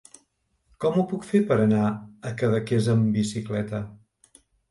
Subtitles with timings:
[0.85, 1.83] Com ho puc fer per anar
[2.29, 3.83] a Cadaqués amb bicicleta?